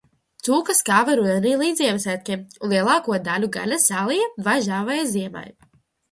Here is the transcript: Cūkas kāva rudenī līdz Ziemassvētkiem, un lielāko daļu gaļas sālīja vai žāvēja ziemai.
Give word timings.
Cūkas 0.45 0.79
kāva 0.85 1.13
rudenī 1.17 1.49
līdz 1.57 1.81
Ziemassvētkiem, 1.83 2.45
un 2.67 2.73
lielāko 2.75 3.17
daļu 3.27 3.49
gaļas 3.57 3.85
sālīja 3.91 4.31
vai 4.47 4.55
žāvēja 4.69 5.05
ziemai. 5.11 5.45